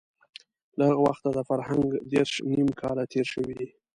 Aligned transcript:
له 0.77 0.83
هغه 0.89 1.01
وخته 1.07 1.29
د 1.35 1.39
فرهنګ 1.49 1.87
دېرش 2.13 2.31
نيم 2.51 2.69
کاله 2.81 3.03
تېر 3.13 3.25
شوي 3.33 3.53
دي. 3.59 3.69